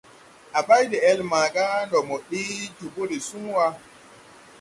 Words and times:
A 0.57 0.59
bay 0.67 0.83
de-ɛl 0.91 1.19
maaga 1.31 1.63
ndɔ 1.85 1.99
mo 2.09 2.15
ɗee 2.29 2.57
jobo 2.77 3.01
de 3.09 3.17
suŋ 3.27 3.43
wà. 3.55 3.65